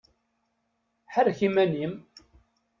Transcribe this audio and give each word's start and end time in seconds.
Ḥerrek 1.13 1.39
iman-im! 1.47 1.93